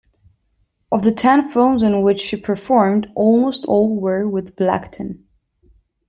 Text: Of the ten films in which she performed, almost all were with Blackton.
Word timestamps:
Of 0.91 1.03
the 1.03 1.11
ten 1.11 1.51
films 1.51 1.83
in 1.83 2.01
which 2.01 2.19
she 2.21 2.35
performed, 2.35 3.11
almost 3.13 3.65
all 3.65 3.95
were 3.95 4.27
with 4.27 4.55
Blackton. 4.55 5.27